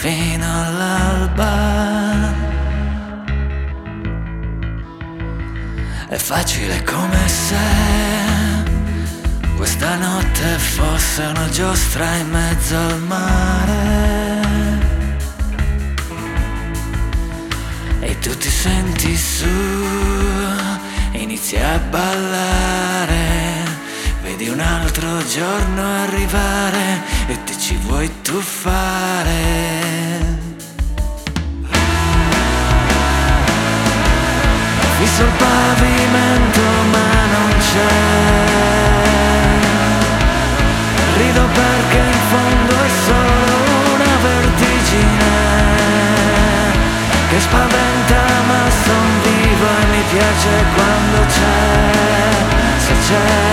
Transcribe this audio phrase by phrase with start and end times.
[0.00, 1.52] fino all'alba.
[6.08, 7.56] È facile come se
[9.56, 13.76] questa notte fosse una giostra in mezzo al mare.
[18.00, 19.48] E tu ti senti su,
[21.10, 23.27] inizi a ballare
[24.98, 29.36] altro giorno arrivare e ti ci vuoi tuffare.
[34.98, 37.94] Fisso il pavimento ma non c'è
[41.18, 45.36] Rido perché in fondo è solo una vertigine
[47.28, 51.92] Che spaventa ma son vivo e mi piace quando c'è
[52.78, 53.47] Se c'è,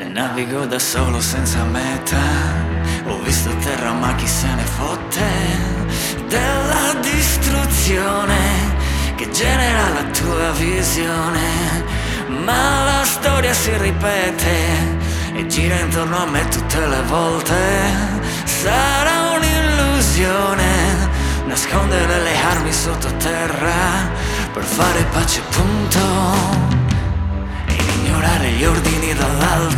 [0.00, 2.20] E navigo da solo senza meta.
[3.08, 5.26] Ho visto terra ma chi se ne fotte
[6.28, 8.36] Della distruzione
[9.16, 11.84] Che genera la tua visione.
[12.44, 14.54] Ma la storia si ripete
[15.34, 17.56] E gira intorno a me tutte le volte.
[18.44, 21.10] Sarà un'illusione
[21.46, 24.10] Nascondere le armi sottoterra
[24.52, 26.66] Per fare pace punto
[27.66, 28.87] ed ignorare gli ordini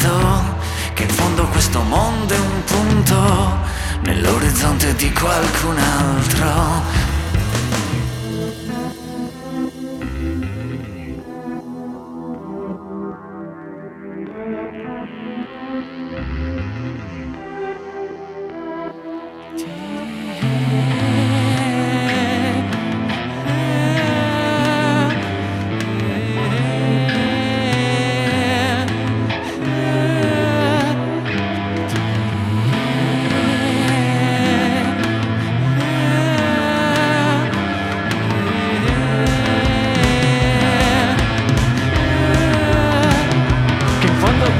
[0.00, 0.56] dall'alto,
[0.94, 3.58] che in fondo questo mondo è un punto
[4.02, 6.99] nell'orizzonte di qualcun altro.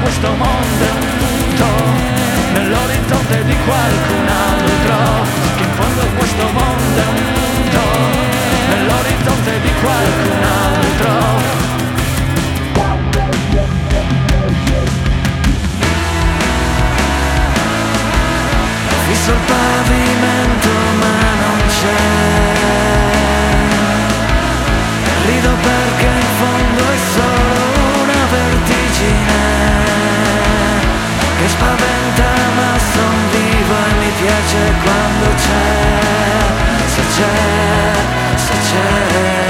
[0.01, 0.85] Questo mondo
[1.17, 1.65] punto
[2.53, 4.60] nell'orizzonte di qualcun altro
[35.01, 39.40] piace quando c'è Se c'è, se c'è